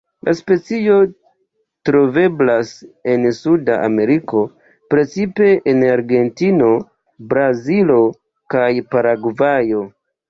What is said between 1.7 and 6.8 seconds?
troveblas en Suda Ameriko, precipe en Argentino,